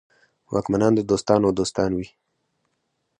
[0.53, 2.07] واکمنان د دوستانو دوستان وي.